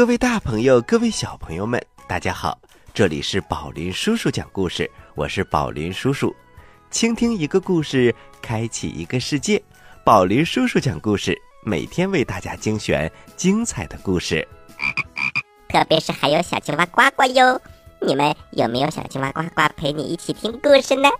[0.00, 2.58] 各位大朋友，各位小朋友们，大家好！
[2.94, 6.34] 这里是宝林叔叔讲故事，我是宝林叔叔。
[6.90, 9.62] 倾听一个故事，开启一个世界。
[10.02, 14.48] 宝林叔叔讲故事，每天为大家精选精彩的故事。
[15.68, 17.60] 特别是还有小青蛙呱呱哟！
[18.00, 21.10] 你们有没有小青蛙呱呱陪你一起听故事呢？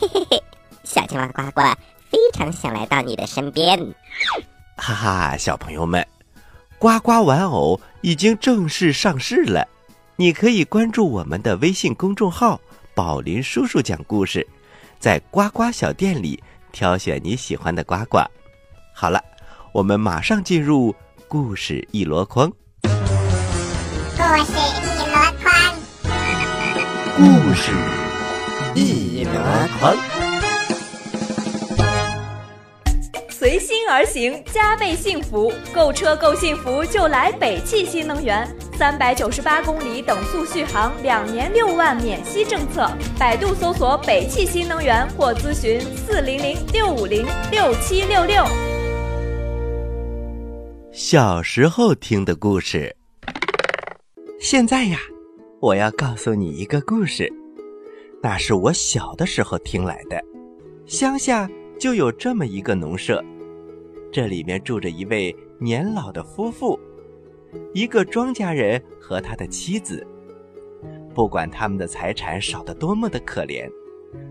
[0.00, 0.42] 嘿嘿嘿，
[0.82, 1.62] 小青蛙呱呱
[2.10, 3.78] 非常想来到你的身边。
[4.76, 6.04] 哈哈，小朋友们，
[6.76, 9.66] 呱呱玩偶已经正式上市了，
[10.14, 12.60] 你可以关注我们的微信公众号
[12.94, 14.46] “宝林叔叔讲故事”，
[15.00, 16.40] 在呱呱小店里
[16.70, 18.18] 挑选你喜欢的呱呱。
[18.94, 19.20] 好了，
[19.72, 20.94] 我们马上进入
[21.26, 22.48] 故事一箩筐。
[22.82, 22.88] 故
[24.44, 25.52] 事一箩筐，
[27.16, 27.72] 故事
[28.76, 29.32] 一箩
[29.80, 30.15] 筐。
[33.48, 35.52] 随心而行，加倍幸福。
[35.72, 38.44] 购车够幸福，就来北汽新能源。
[38.76, 42.90] 三百九十八公里等速续航，两年六万免息政策。
[43.16, 48.44] 百度搜索“北汽新能源”或咨询四零零六五零六七六六。
[50.90, 52.96] 小时候听的故事。
[54.40, 54.98] 现在呀，
[55.60, 57.32] 我要告诉你一个故事，
[58.20, 60.20] 那是我小的时候听来的。
[60.84, 61.48] 乡下
[61.78, 63.24] 就有这么一个农舍。
[64.16, 66.80] 这里面住着一位年老的夫妇，
[67.74, 70.06] 一个庄稼人和他的妻子。
[71.14, 73.70] 不管他们的财产少得多么的可怜，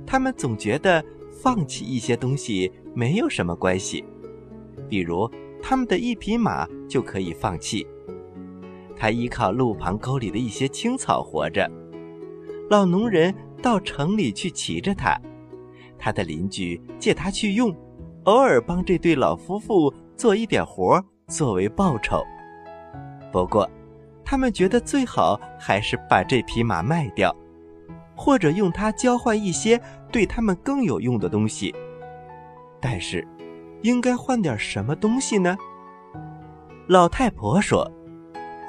[0.04, 4.04] 他们总觉得放弃一些东西没有什么关系。
[4.90, 5.30] 比如，
[5.62, 7.86] 他们的一匹马就可以放弃，
[8.96, 11.70] 他依靠路旁沟里的一些青草活着。
[12.72, 13.32] 老农人
[13.62, 15.16] 到城里去骑着它，
[15.96, 17.72] 他的邻居借他去用。
[18.26, 22.24] 偶尔帮这对老夫妇做一点活作为报酬，
[23.32, 23.70] 不过，
[24.24, 27.36] 他们觉得最好还是把这匹马卖掉，
[28.16, 29.80] 或者用它交换一些
[30.12, 31.74] 对他们更有用的东西。
[32.82, 33.28] 但是，
[33.84, 35.56] 应该换点什么东西呢？
[36.88, 37.92] 老太婆说：“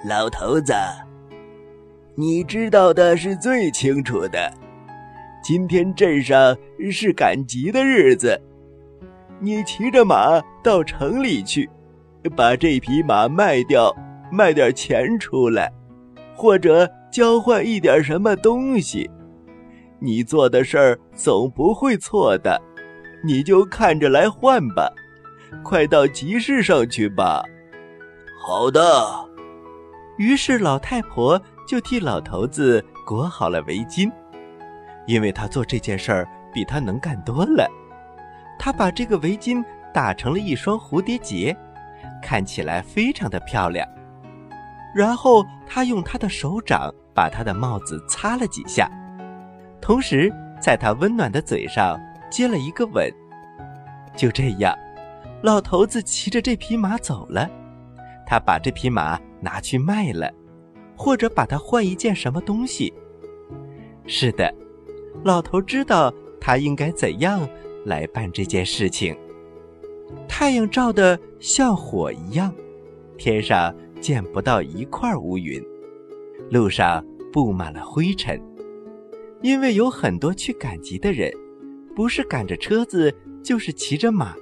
[0.07, 0.75] 老头子，
[2.15, 4.53] 你知道的是最清楚的。
[5.43, 6.55] 今天镇上
[6.91, 8.39] 是赶集的日子。”
[9.39, 11.69] 你骑着马到城里去，
[12.37, 13.95] 把这匹马卖掉，
[14.33, 15.71] 卖点钱出来，
[16.35, 19.11] 或者交换一点什么东西。
[19.99, 22.61] 你做的事儿总不会错的，
[23.25, 24.93] 你就看着来换吧。
[25.63, 27.43] 快到集市上去吧。
[28.41, 28.81] 好的。
[30.19, 34.11] 于是老太婆就替老头子裹好了围巾，
[35.07, 37.69] 因为她做这件事儿比他能干多了。
[38.59, 41.57] 他把这个围巾打成了一双蝴蝶结，
[42.23, 43.87] 看起来非常的漂亮。
[44.95, 48.91] 然后他用他的手掌把他的帽子擦了几下，
[49.81, 52.01] 同时在他温暖的嘴上
[52.31, 53.11] 接了一个吻。
[54.17, 54.75] 就这样，
[55.43, 57.49] 老头子骑着这匹马走了。
[58.27, 60.33] 他把这匹马拿去卖了，
[60.97, 62.93] 或者把它换一件什么东西。
[64.07, 64.53] 是的，
[65.23, 67.47] 老头知道他应该怎样。
[67.87, 69.17] 来办这件事情。
[70.29, 72.55] 太阳照得像火一样，
[73.17, 75.65] 天上见不到一块乌云，
[76.51, 77.03] 路上
[77.33, 78.41] 布满了灰尘，
[79.43, 81.33] 因为有很多去赶集的人，
[81.95, 84.35] 不是赶着车子，就是骑着马，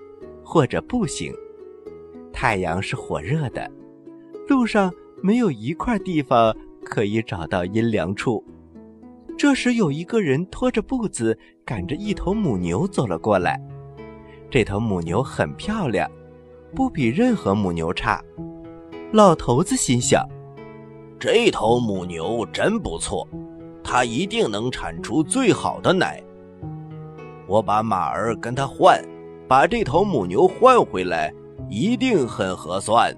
[0.42, 1.32] 或者步行。
[2.32, 3.70] 太阳是火热的，
[4.48, 4.92] 路上
[5.22, 6.54] 没有一块地方
[6.84, 8.44] 可以找到阴凉处。
[9.36, 13.60] 这时，有一个人拖着步子，赶着一头母牛走了过来。
[14.50, 16.08] 这头母牛很漂亮，
[16.74, 18.22] 不比任何母牛差。
[19.12, 20.24] 老头子心想：
[21.18, 23.26] 这头母牛真不错，
[23.82, 26.22] 它一定能产出最好的奶。
[27.46, 29.02] 我把马儿跟它换，
[29.48, 31.32] 把这头母牛换回来，
[31.68, 33.14] 一定很合算。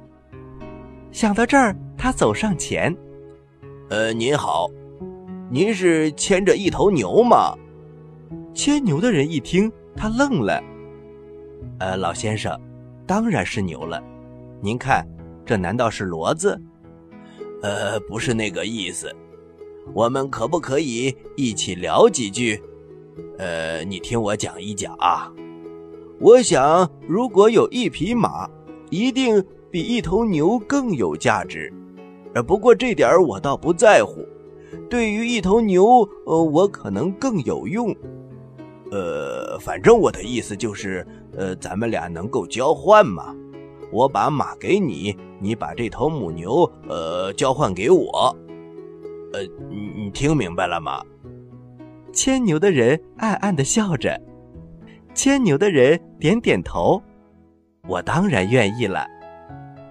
[1.13, 2.95] 想到这儿，他走上前
[3.91, 4.69] ：“呃，您好。”
[5.49, 7.55] 您是牵着一头牛吗？
[8.53, 10.61] 牵牛的人一听，他愣了。
[11.79, 12.59] 呃，老先生，
[13.07, 14.03] 当然是牛了。
[14.61, 15.07] 您看，
[15.45, 16.61] 这难道是骡子？
[17.63, 19.15] 呃，不是那个意思。
[19.95, 22.61] 我们可不可以一起聊几句？
[23.39, 25.33] 呃，你听我讲一讲啊。
[26.19, 28.51] 我想，如果有一匹马，
[28.91, 31.73] 一定比一头牛更有价值。
[32.35, 34.27] 呃，不过这点我倒不在乎。
[34.89, 37.95] 对于一头牛，呃，我可能更有用。
[38.91, 43.35] 呃，反正我的意思就是，呃，咱们俩能够交换嘛。
[43.93, 48.37] 我把马给你，你把这头母牛呃交换给我。
[49.33, 51.03] 呃，你你听明白了吗？
[52.13, 54.21] 牵牛的人暗暗的笑着，
[55.15, 57.03] 牵牛的人点点头，
[57.87, 59.07] 我当然愿意了。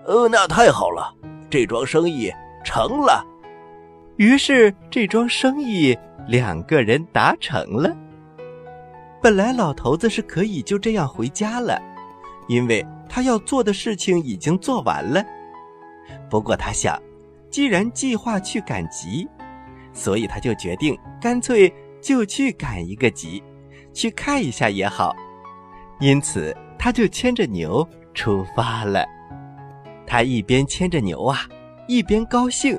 [0.08, 1.14] 呃，那太好了，
[1.50, 2.32] 这桩生意
[2.64, 3.24] 成了。
[4.18, 5.98] 于是这桩生意
[6.28, 7.96] 两个人达成了。
[9.22, 11.82] 本来老头子是可以就这样回家了，
[12.48, 15.24] 因为他要做的事情已经做完了。
[16.30, 17.02] 不过他想，
[17.50, 19.28] 既然计划去赶集，
[19.94, 23.44] 所以他就决定干脆就去赶一个集，
[23.94, 25.16] 去看一下也好。
[26.00, 29.06] 因此，他就牵着牛出发了。
[30.06, 31.40] 他一边牵着牛啊，
[31.88, 32.78] 一边高兴，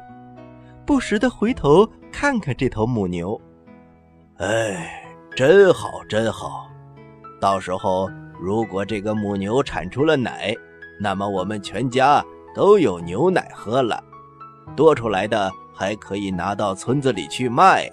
[0.87, 3.39] 不时的回头看看这头母牛。
[4.37, 5.03] 哎，
[5.35, 6.71] 真好，真好！
[7.41, 10.55] 到时候如果这个母牛产出了奶，
[11.01, 12.25] 那么我们全家
[12.55, 14.01] 都有牛奶喝了，
[14.77, 17.91] 多出来的还可以拿到村子里去卖。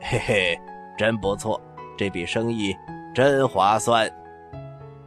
[0.00, 0.60] 嘿嘿，
[0.96, 1.60] 真不错，
[1.96, 2.76] 这笔生意
[3.12, 4.08] 真划算。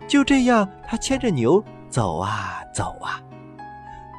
[0.08, 3.22] 就这样，他牵着牛走啊走啊。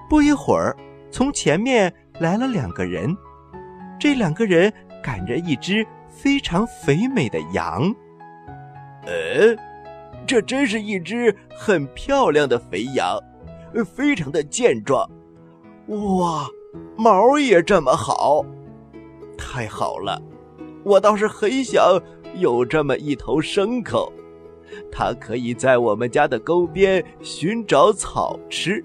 [0.09, 0.75] 不一会儿，
[1.11, 3.17] 从前面来了两个人，
[3.99, 4.71] 这两个人
[5.03, 7.93] 赶着一只非常肥美的羊。
[9.07, 9.57] 呃，
[10.27, 13.19] 这真是一只很漂亮的肥羊，
[13.97, 15.11] 非常的健壮。
[15.87, 16.47] 哇，
[16.95, 18.45] 毛也这么好，
[19.39, 20.21] 太好了！
[20.85, 21.99] 我倒是很想
[22.37, 24.13] 有这么一头牲口，
[24.93, 28.85] 它可以在我们家的沟边寻找草吃。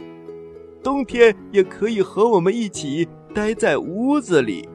[0.86, 4.70] 冬天也可以和我们一起待在屋子里。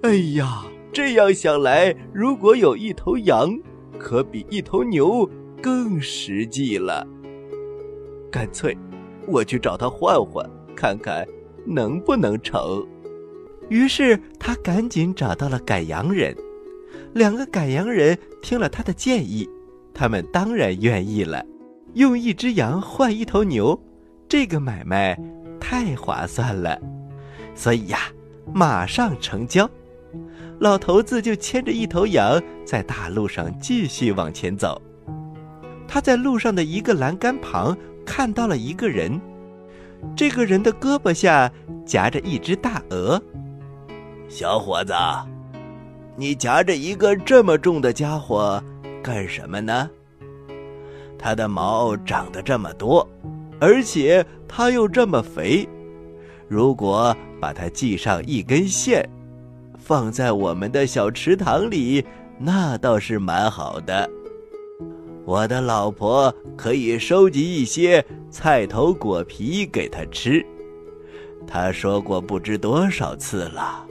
[0.00, 3.54] 哎呀，这样想来，如果有一头羊，
[3.98, 5.28] 可比一头牛
[5.60, 7.06] 更实际了。
[8.32, 8.74] 干脆，
[9.26, 11.22] 我去找他换换，看看
[11.66, 12.82] 能不能成。
[13.68, 16.34] 于是他赶紧找到了赶羊人。
[17.12, 19.46] 两个赶羊人听了他的建议，
[19.92, 21.44] 他们当然愿意了，
[21.92, 23.78] 用一只羊换一头牛。
[24.28, 25.18] 这个买卖
[25.58, 26.78] 太划算了，
[27.54, 27.98] 所以呀，
[28.52, 29.68] 马上成交。
[30.58, 34.80] 老头子就牵着一头羊在大路上继续往前走。
[35.86, 39.18] 他在路上的一个栏杆旁看到了一个人，
[40.14, 41.50] 这个人的胳膊下
[41.86, 43.22] 夹着一只大鹅。
[44.28, 44.92] 小伙子，
[46.16, 48.62] 你夹着一个这么重的家伙
[49.02, 49.88] 干什么呢？
[51.18, 53.08] 它的毛长得这么多。
[53.60, 55.68] 而且它又这么肥，
[56.48, 59.08] 如果把它系上一根线，
[59.78, 62.04] 放在我们的小池塘里，
[62.38, 64.08] 那倒是蛮好的。
[65.24, 70.44] 我的老婆可以收集一些菜头果皮给它吃。
[71.46, 73.84] 她说过不知多少次了，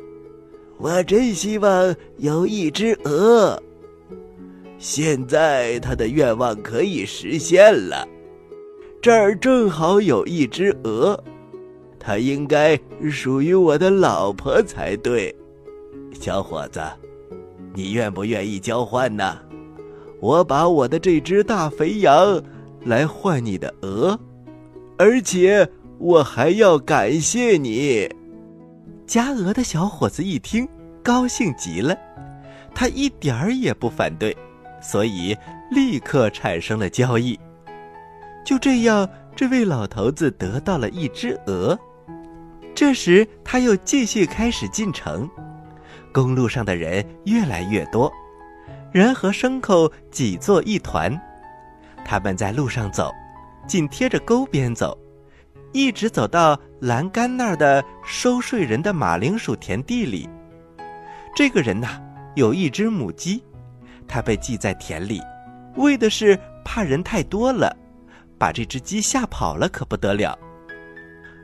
[0.78, 3.62] 我真希望有一只鹅。
[4.80, 8.08] 现在她的愿望可以实现了。
[9.08, 11.18] 这儿正好有一只鹅，
[11.98, 12.78] 它应该
[13.10, 15.34] 属于我的老婆才对。
[16.20, 16.82] 小伙子，
[17.74, 19.40] 你愿不愿意交换呢？
[20.20, 22.44] 我把我的这只大肥羊
[22.84, 24.20] 来换你的鹅，
[24.98, 25.66] 而且
[26.00, 28.14] 我还要感谢你。
[29.06, 30.68] 夹鹅的小伙子一听，
[31.02, 31.98] 高兴极了，
[32.76, 34.36] 他一点儿也不反对，
[34.82, 35.34] 所以
[35.72, 37.40] 立刻产生了交易。
[38.48, 41.78] 就这样，这位老头子得到了一只鹅。
[42.74, 45.30] 这时，他又继续开始进城。
[46.14, 48.10] 公路上的人越来越多，
[48.94, 51.14] 人和牲口挤作一团。
[52.06, 53.14] 他们在路上走，
[53.68, 54.98] 紧贴着沟边走，
[55.74, 60.30] 一直走到栏杆那儿的收税人的马铃薯田地里。
[61.36, 62.02] 这个人呐，
[62.38, 63.44] 有一只母鸡，
[64.08, 65.20] 他被系在田里，
[65.76, 67.76] 为的是怕人太多了。
[68.40, 70.38] 把这只鸡吓跑了可不得了，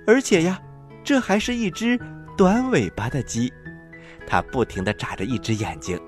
[0.06, 0.60] 而且呀，
[1.04, 2.00] 这还是一只
[2.38, 3.52] 短尾巴的鸡，
[4.28, 6.00] 它不停地眨着一只眼睛，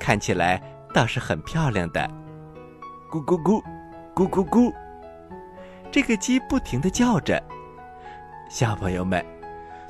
[0.00, 0.62] 看起来
[0.94, 2.08] 倒是很漂亮的。
[3.10, 3.62] 咕咕咕，
[4.14, 4.72] 咕咕咕，
[5.90, 7.42] 这个鸡不停地叫着。
[8.48, 9.24] 小朋友们，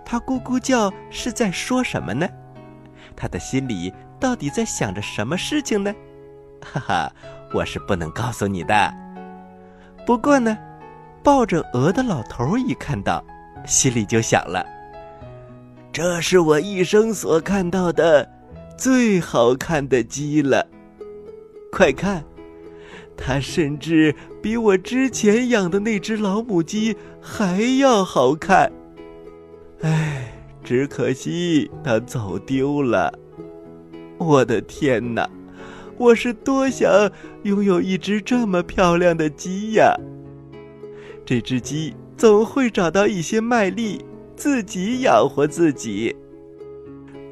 [0.05, 2.29] 它咕咕叫是在说什么呢？
[3.15, 5.95] 它的心里到底在想着什么事情呢？
[6.61, 7.13] 哈哈，
[7.53, 9.02] 我是不能告诉你的。
[10.05, 10.57] 不过呢，
[11.23, 13.25] 抱着鹅的老头一看到，
[13.67, 14.65] 心里就想了：
[15.93, 18.29] 这是我一生所看到的
[18.77, 20.67] 最好看的鸡了。
[21.71, 22.25] 快看，
[23.17, 28.71] 它甚至比我之前养的那只老母鸡还要好看。
[29.83, 30.33] 唉，
[30.65, 33.13] 只可惜它走丢了。
[34.19, 35.29] 我的天哪！
[35.99, 37.11] 我是多想
[37.45, 39.95] 拥有一只这么漂亮的鸡呀！
[41.25, 46.15] 这只鸡总会找到一些麦粒，自己养活自己。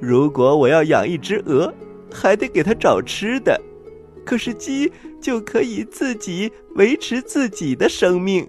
[0.01, 1.73] 如果我要养一只鹅，
[2.13, 3.61] 还得给它找吃的。
[4.25, 8.47] 可是鸡就可以自己维持自己的生命。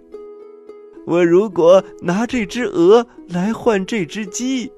[1.07, 4.71] 我如果拿这只鹅来换这只鸡，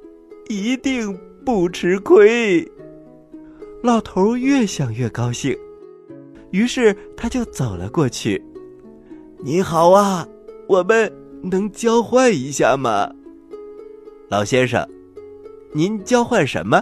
[0.47, 2.65] 一定不吃亏。
[3.83, 5.53] 老头越想越高兴，
[6.51, 8.41] 于是他就走了过去。
[9.43, 10.25] “你好啊，
[10.69, 11.11] 我们
[11.41, 13.11] 能交换一下吗？”
[14.31, 14.87] 老先生，
[15.73, 16.81] 您交换什么？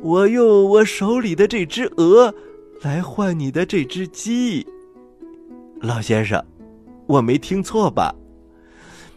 [0.00, 2.32] 我用我手里的这只鹅
[2.82, 4.64] 来换你的这只鸡。
[5.80, 6.40] 老先生，
[7.08, 8.14] 我没听错吧？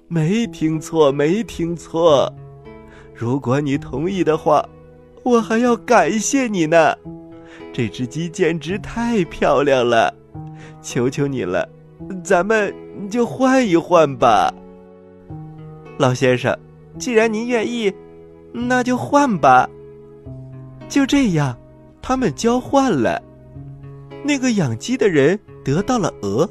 [0.07, 2.33] 没听错，没听错。
[3.13, 4.67] 如果你同意的话。
[5.23, 6.95] 我还要感谢你呢，
[7.71, 10.13] 这只鸡简直太漂亮了，
[10.81, 11.67] 求求你了，
[12.23, 12.73] 咱们
[13.09, 14.53] 就换一换吧。
[15.97, 16.53] 老先生，
[16.99, 17.93] 既然您愿意，
[18.51, 19.69] 那就换吧。
[20.89, 21.57] 就这样，
[22.01, 23.21] 他们交换了。
[24.25, 26.49] 那个养鸡的人得到了鹅，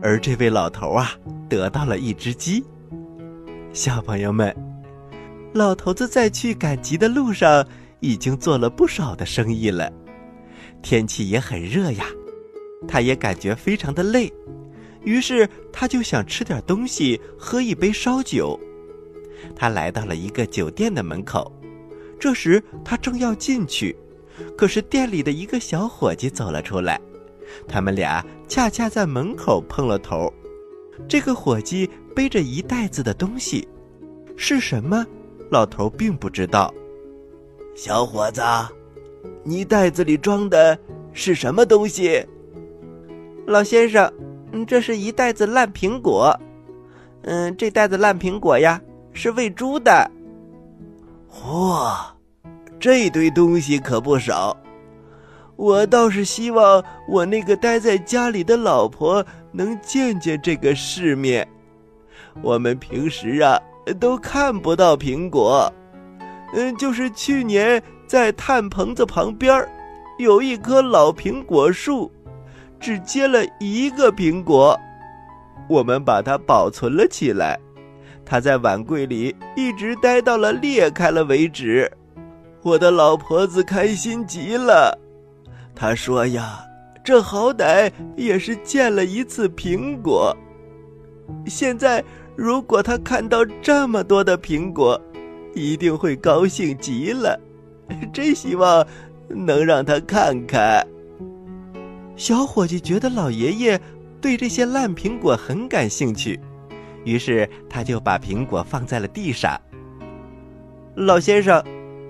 [0.00, 1.10] 而这位老头啊，
[1.48, 2.64] 得到了一只鸡。
[3.72, 4.54] 小朋友们，
[5.52, 7.66] 老头子在去赶集的路上。
[8.00, 9.92] 已经做了不少的生意了，
[10.82, 12.06] 天气也很热呀，
[12.86, 14.32] 他也感觉非常的累，
[15.02, 18.58] 于是他就想吃点东西，喝一杯烧酒。
[19.54, 21.52] 他来到了一个酒店的门口，
[22.18, 23.96] 这时他正要进去，
[24.56, 27.00] 可是店里的一个小伙计走了出来，
[27.66, 30.32] 他们俩恰恰在门口碰了头。
[31.08, 33.66] 这个伙计背着一袋子的东西，
[34.36, 35.06] 是什么？
[35.50, 36.74] 老头并不知道。
[37.78, 38.42] 小伙子，
[39.44, 40.76] 你袋子里装的
[41.12, 42.26] 是什么东西？
[43.46, 44.12] 老先生，
[44.66, 46.36] 这是一袋子烂苹果。
[47.22, 48.82] 嗯，这袋子烂苹果呀，
[49.12, 50.10] 是喂猪的。
[51.30, 51.96] 嚯，
[52.80, 54.56] 这堆东西可不少。
[55.54, 61.46] 我倒是希望我那个待在家里的老婆能见见这个世面。
[62.42, 63.56] 我们平时啊，
[64.00, 65.72] 都看不到苹果。
[66.54, 69.66] 嗯，就是去年在炭棚子旁边
[70.18, 72.10] 有一棵老苹果树，
[72.80, 74.78] 只结了一个苹果，
[75.68, 77.58] 我们把它保存了起来。
[78.24, 81.90] 它在碗柜里一直待到了裂开了为止。
[82.62, 84.98] 我的老婆子开心极了，
[85.74, 86.60] 她说呀
[87.04, 90.36] ：“这好歹也是见了一次苹果。”
[91.46, 92.04] 现在，
[92.36, 95.00] 如果她看到这么多的苹果，
[95.54, 97.38] 一定会高兴极了，
[98.12, 98.86] 真希望
[99.28, 100.86] 能让他看看。
[102.16, 103.80] 小伙计觉得老爷爷
[104.20, 106.38] 对这些烂苹果很感兴趣，
[107.04, 109.58] 于是他就把苹果放在了地上。
[110.94, 111.62] 老先生，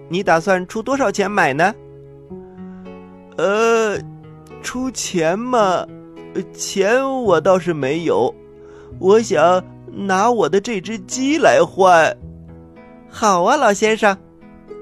[0.08, 1.74] 你打算出多少钱买呢？
[3.36, 3.98] 呃，
[4.62, 5.86] 出钱嘛，
[6.52, 8.34] 钱我倒是没有，
[8.98, 12.16] 我想拿我的这只鸡来换。
[13.10, 14.16] 好啊，老先生，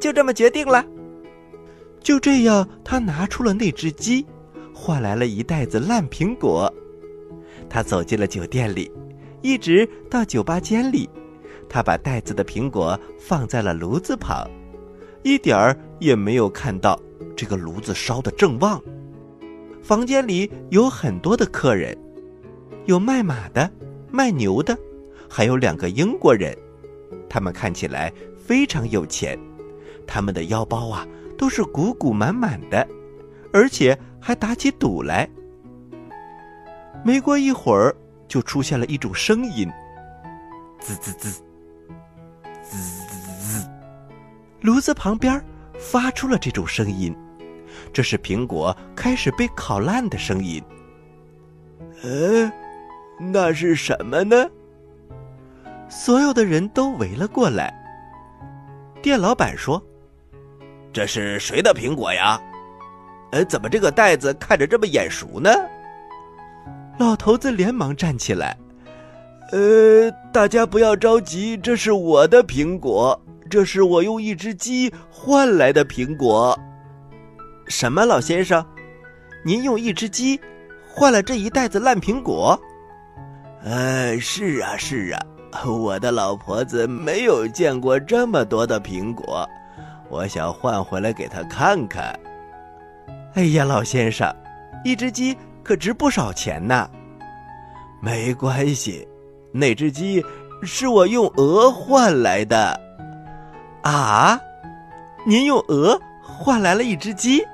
[0.01, 0.85] 就这么决定了。
[2.03, 4.27] 就这样，他拿出了那只鸡，
[4.75, 6.73] 换来了一袋子烂苹果。
[7.69, 8.93] 他走进了酒店里，
[9.43, 11.09] 一直到酒吧间里，
[11.69, 14.49] 他把袋子的苹果放在了炉子旁，
[15.23, 17.01] 一点儿也没有看到
[17.35, 18.81] 这个炉子烧得正旺。
[19.83, 21.97] 房间里有很多的客人，
[22.85, 23.71] 有卖马的，
[24.11, 24.77] 卖牛的，
[25.29, 26.57] 还有两个英国人。
[27.29, 29.39] 他们看起来非常有钱，
[30.07, 31.07] 他们的腰包啊
[31.37, 32.87] 都是鼓鼓满满的，
[33.53, 35.29] 而且还打起赌来。
[37.05, 37.95] 没过一会儿，
[38.27, 39.71] 就出现了一种声音：
[40.81, 41.31] 滋滋滋，
[42.63, 43.69] 滋滋滋。
[44.63, 45.41] 炉子旁边
[45.79, 47.15] 发出了这种声音，
[47.93, 50.63] 这是苹果开始被烤烂的声音。
[52.03, 52.51] 呃，
[53.21, 54.49] 那是什么呢？
[55.89, 57.73] 所有的人都围了过来。
[59.03, 59.83] 店老板说
[60.93, 62.41] ：“这是谁的苹果呀？
[63.33, 65.51] 呃，怎么这个袋子看着这么眼熟呢？”
[66.99, 68.57] 老头子连忙站起来
[69.53, 76.59] ：“呃，大家不要着急，这是我的苹果，这是我用一只鸡换来的苹果。”
[77.69, 78.65] 什么，老先生？
[79.45, 80.41] 您用一只鸡
[80.89, 82.59] 换了这一袋子烂苹果？
[83.63, 85.21] 呃，是啊，是啊，
[85.67, 89.49] 我的老婆子没有见过这么多的苹果，
[90.09, 92.19] 我想换回来给她看看。
[93.35, 94.33] 哎呀，老先生，
[94.85, 96.89] 一只鸡可值不少钱呢。
[98.01, 99.07] 没关系，
[99.53, 100.25] 那只鸡
[100.63, 102.81] 是我用鹅换来的。
[103.83, 104.41] 啊，
[105.27, 107.45] 您用鹅换来了一只鸡？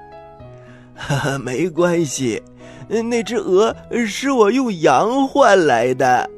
[0.95, 2.43] 哈哈，没关系。
[2.89, 3.75] 那只鹅
[4.07, 6.29] 是我用羊换来的，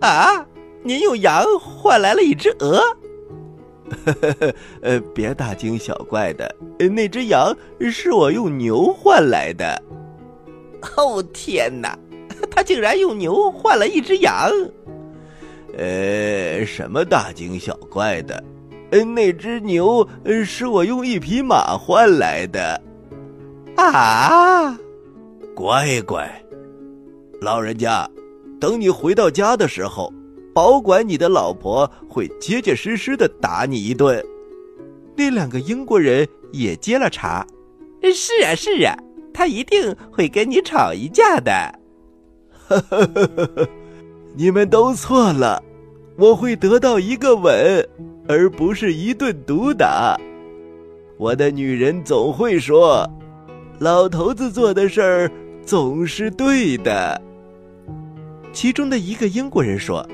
[0.00, 0.46] 啊！
[0.82, 2.82] 您用羊换来了一只鹅？
[4.80, 6.54] 呃，别大惊小怪的，
[6.90, 7.54] 那只羊
[7.90, 9.80] 是我用牛换来的。
[10.96, 11.96] 哦天哪，
[12.50, 14.50] 他竟然用牛换了一只羊！
[15.76, 18.42] 呃，什么大惊小怪的？
[19.14, 20.06] 那只牛
[20.44, 22.80] 是我用一匹马换来的。
[23.76, 24.78] 啊！
[25.54, 26.30] 乖乖，
[27.40, 28.08] 老人家，
[28.60, 30.12] 等你回到家的时候，
[30.54, 34.24] 保管你的老婆会结结实实的打你一顿。
[35.16, 37.46] 那两个英国人也接了茬
[38.02, 38.96] ：“是啊，是啊，
[39.32, 41.52] 他一定会跟你吵一架的。
[44.34, 45.62] ”你们都错了，
[46.16, 47.86] 我会得到一个吻，
[48.28, 50.18] 而不是一顿毒打。
[51.18, 53.08] 我的女人总会说，
[53.78, 55.30] 老头子做的事儿。
[55.64, 57.22] 总是对的。
[58.52, 60.04] 其中的一个英国人说：“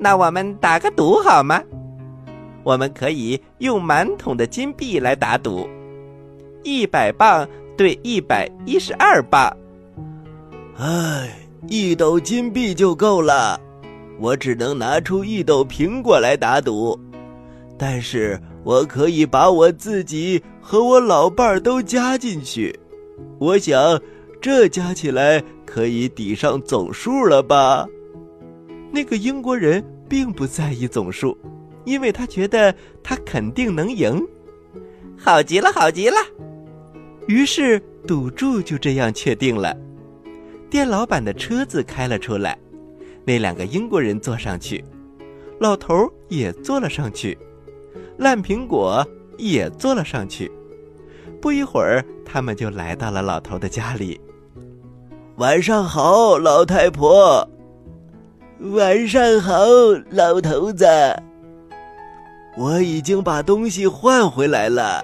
[0.00, 1.62] 那我们打个赌好吗？
[2.64, 5.68] 我们可以用满桶的金币来打赌，
[6.64, 9.54] 一百磅对一百一十二磅。
[10.76, 13.60] 唉，一斗金币就够了，
[14.18, 16.98] 我只能拿出一斗苹果来打赌，
[17.76, 22.74] 但是我可以把我自己和我老伴儿都加进去。
[23.38, 24.00] 我想。”
[24.42, 27.86] 这加起来可以抵上总数了吧？
[28.92, 31.36] 那个英国人并不在意总数，
[31.84, 34.26] 因为他觉得他肯定能赢。
[35.16, 36.16] 好极了，好极了！
[37.26, 39.76] 于是赌注就这样确定了。
[40.68, 42.58] 店老板的车子开了出来，
[43.24, 44.84] 那两个英国人坐上去，
[45.58, 47.36] 老头也坐了上去，
[48.18, 50.50] 烂苹果也坐了上去。
[51.40, 54.20] 不一会儿，他们就来到了老头的家里。
[55.36, 57.48] 晚上好，老太婆。
[58.60, 59.54] 晚上好，
[60.10, 60.86] 老头子。
[62.58, 65.02] 我已经把东西换回来了。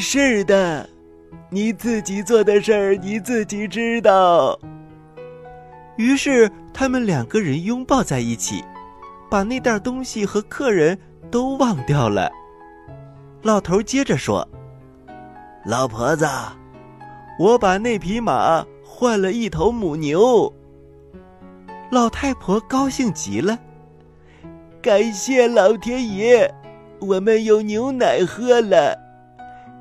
[0.00, 0.88] 是的，
[1.50, 4.58] 你自己做的事儿你自己知道。
[5.96, 8.64] 于是他们两个人拥抱在一起，
[9.30, 10.98] 把那袋东西和客人
[11.30, 12.32] 都忘掉了。
[13.42, 14.48] 老头接着说
[15.66, 16.26] ：“老婆子，
[17.38, 20.50] 我把那匹马。”换了一头母牛，
[21.90, 23.58] 老太婆高兴极了。
[24.82, 26.52] 感谢老天爷，
[27.00, 28.96] 我们有牛奶喝了。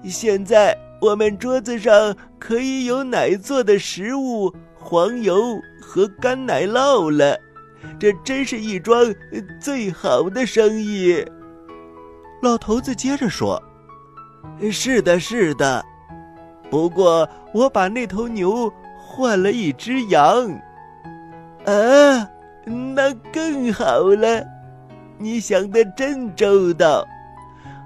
[0.04, 7.38] 现在我们桌子上可以有奶做的食物、黄油和干奶酪了。
[8.00, 9.14] 这真是一桩
[9.60, 11.26] 最好的生意。
[12.42, 13.62] 老头子接着说
[14.72, 15.84] ：“是的，是的。
[16.70, 18.72] 不过我把那头牛。”
[19.08, 20.52] 换了一只羊，
[21.66, 22.30] 啊，
[22.94, 24.44] 那更好了！
[25.18, 27.06] 你想的真周到。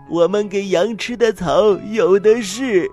[0.09, 2.89] 我们给羊吃的草有的是，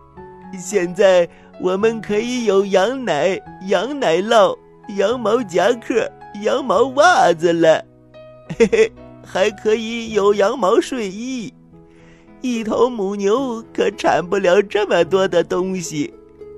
[0.59, 1.29] 现在
[1.61, 4.57] 我们可以有羊奶、羊奶酪、
[4.96, 6.09] 羊毛夹克、
[6.42, 7.83] 羊毛袜子了，
[8.59, 8.92] 嘿嘿，
[9.25, 11.53] 还可以有羊毛睡衣。
[12.42, 16.12] 一头母牛可产不了这么多的东西。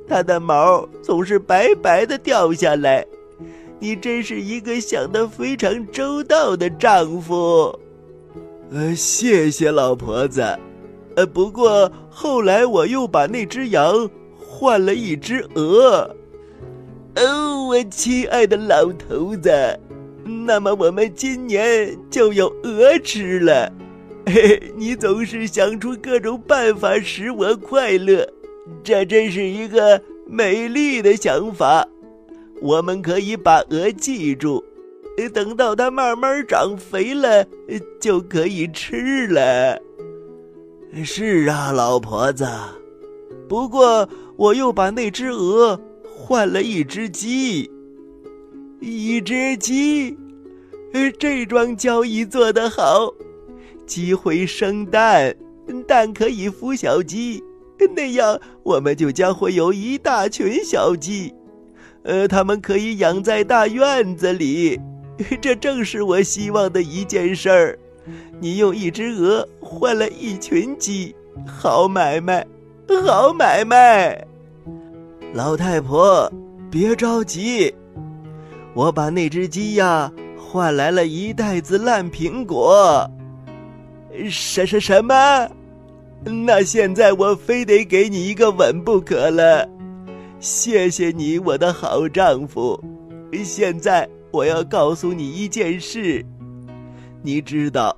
[0.09, 3.07] 它的毛总是白白的掉下来，
[3.81, 7.79] 你真是一个想得非常周到的丈夫。
[8.71, 10.43] 呃，谢谢老婆子。
[11.17, 16.15] 呃，不过后来我又把那只羊换了一只鹅。
[17.17, 19.51] 哦，我亲爱的老头子，
[20.47, 23.73] 那么我们今年就有鹅吃了。
[24.27, 28.29] 嘿嘿，你总是想出各种办法使我快乐。
[28.85, 31.89] 这真是一个美丽的想法，
[32.61, 34.65] 我们可以把鹅记住，
[35.33, 37.47] 等到它慢慢长肥了，
[38.01, 39.81] 就可以吃了。
[41.05, 42.47] 是啊，老婆子。
[43.49, 47.71] 不过我又把那只鹅换了一只鸡，
[48.81, 50.17] 一只鸡。
[51.19, 53.13] 这桩交易做得好，
[53.87, 55.35] 鸡会生蛋，
[55.87, 57.43] 蛋可以孵小鸡。
[57.95, 61.33] 那样，我们就将会有一大群小鸡，
[62.05, 64.81] 呃，它们可以养在大院子里，
[65.41, 67.79] 这正是我希望的一件事儿。
[68.41, 71.15] 你用一只鹅换了一群鸡，
[71.47, 72.47] 好买卖，
[73.05, 74.25] 好买卖。
[75.35, 76.33] 老太婆，
[76.71, 77.75] 别着急，
[78.73, 83.11] 我把那只鸡呀换来了一袋子烂苹果。
[84.31, 85.49] 什什什么？
[86.25, 89.69] 那现在我非得给你一个吻不可了。
[90.41, 92.81] 谢谢你，我的好丈夫。
[93.43, 96.25] 现在我要告诉你一件事，
[97.23, 97.97] 你知道，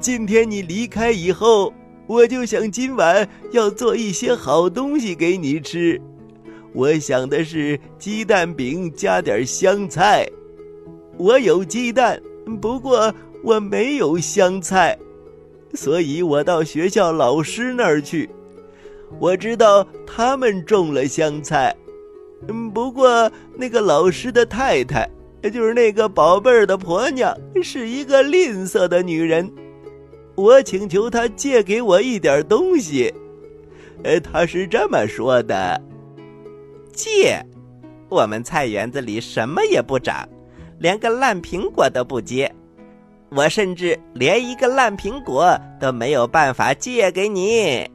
[0.00, 1.72] 今天你离开以后，
[2.06, 6.00] 我就想今晚要做一些好东西给你吃。
[6.72, 10.24] 我想的是鸡蛋饼加点香菜。
[11.18, 12.22] 我有鸡蛋，
[12.60, 14.96] 不过我没有香菜。
[15.74, 18.30] 所以我到学校老师那儿去，
[19.18, 21.76] 我知道他们种了香菜，
[22.48, 25.08] 嗯，不过那个老师的太太，
[25.42, 29.50] 就是那个宝贝儿的婆娘，是一个吝啬的女人。
[30.34, 33.12] 我请求她借给我一点东西，
[34.04, 35.80] 呃，她是这么说的：
[36.92, 37.44] 借，
[38.08, 40.26] 我们菜园子里什么也不长，
[40.78, 42.50] 连个烂苹果都不结。
[43.32, 47.88] 我甚至连一个烂苹果都没有办法借给你，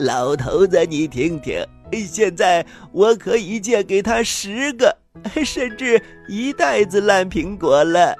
[0.00, 4.96] 老头子，你听听，现在我可以借给他十个，
[5.44, 8.14] 甚至一袋子烂苹果了。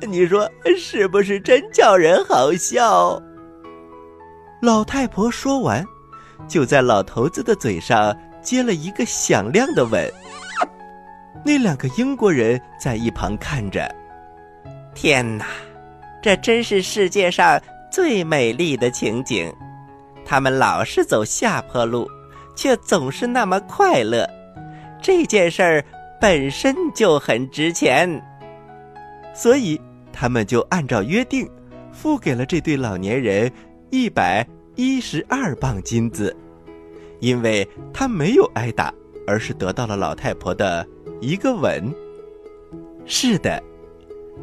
[0.00, 3.20] 你说是不是真叫人好笑？
[4.62, 5.84] 老太婆说完，
[6.48, 10.10] 就在老头子的嘴上接了一个响亮的吻。
[11.44, 13.88] 那两个英国人在一旁看着。
[14.94, 15.46] 天哪，
[16.20, 17.60] 这真是世界上
[17.92, 19.52] 最美丽的情景！
[20.24, 22.10] 他们老是走下坡路，
[22.58, 24.28] 却总是那么快乐。
[25.00, 25.84] 这件事儿
[26.20, 28.20] 本身就很值钱，
[29.32, 29.80] 所以
[30.12, 31.48] 他们就按照约定，
[31.92, 33.48] 付给了这对老年人
[33.90, 34.44] 一百
[34.74, 36.36] 一十二磅金子，
[37.20, 38.92] 因为他没有挨打，
[39.24, 40.84] 而是得到了老太婆的
[41.20, 41.94] 一个吻。
[43.06, 43.62] 是的。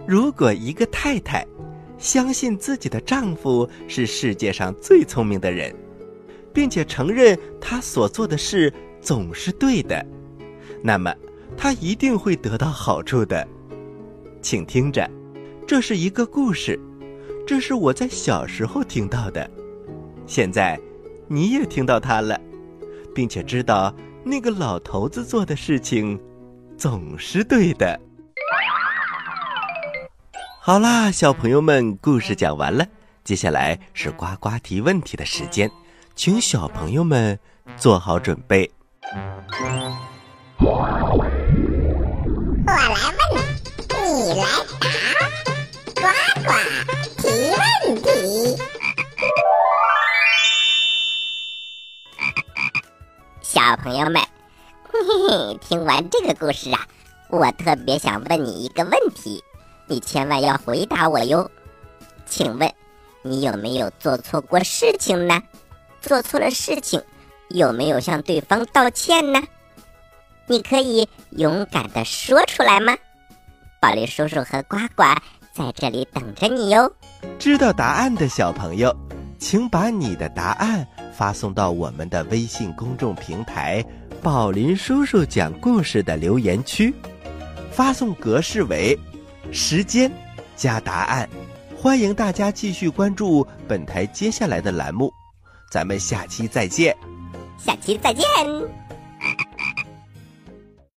[0.08, 1.46] 如果一个太太
[1.98, 5.76] 相信自己的丈夫是世界上最聪明的人，
[6.56, 10.04] 并且承认他所做的事总是对的，
[10.82, 11.14] 那么
[11.58, 13.46] 他一定会得到好处的。
[14.42, 15.10] 请听着，
[15.68, 16.80] 这是一个故事，
[17.46, 19.52] 这是我在小时候听到的。
[20.26, 20.80] 现在
[21.28, 22.40] 你也听到它了，
[23.14, 26.18] 并且知道那个老头子做的事情
[26.78, 28.00] 总是对的。
[30.62, 32.88] 好啦，小朋友们，故事讲完了，
[33.26, 35.70] 接下来是呱呱提问题的时间，
[36.16, 37.38] 请小朋友们
[37.76, 38.72] 做好准备。
[40.62, 40.82] 我
[42.66, 42.80] 来
[43.12, 43.44] 问，
[43.90, 44.46] 你你来
[44.80, 44.88] 答，
[45.94, 46.08] 呱
[46.46, 46.50] 呱
[47.18, 48.08] 提问题。
[53.42, 54.22] 小朋友们，
[54.90, 56.80] 嘿嘿，听完这个故事啊，
[57.30, 59.44] 我特别想问你一个问题。
[59.88, 61.52] 你千万要回答我哟！
[62.26, 62.74] 请问，
[63.22, 65.42] 你有没有做错过事情呢？
[66.06, 67.02] 做错了事情，
[67.50, 69.42] 有没有向对方道歉呢？
[70.48, 72.96] 你可以勇敢的说出来吗？
[73.82, 75.04] 宝林叔叔和呱呱
[75.52, 76.92] 在这里等着你哟。
[77.40, 78.96] 知道答案的小朋友，
[79.40, 83.84] 请把你的答案发送到我们的微信公众平台
[84.22, 86.94] “宝林叔叔讲故事”的留言区，
[87.72, 88.98] 发送格式为。
[89.52, 90.12] 时间
[90.56, 91.28] 加答案，
[91.76, 95.12] 欢迎大家继续关注本台接下来的栏目，
[95.76, 96.96] 咱们下期再见。
[97.58, 98.26] 下期再见。